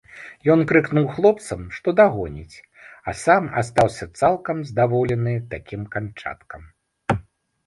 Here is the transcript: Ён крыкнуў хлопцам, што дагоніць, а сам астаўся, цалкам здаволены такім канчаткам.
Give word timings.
Ён 0.51 0.59
крыкнуў 0.69 1.05
хлопцам, 1.17 1.61
што 1.75 1.93
дагоніць, 1.99 2.57
а 3.11 3.15
сам 3.23 3.43
астаўся, 3.63 4.05
цалкам 4.23 4.57
здаволены 4.71 5.37
такім 5.53 5.81
канчаткам. 5.99 6.61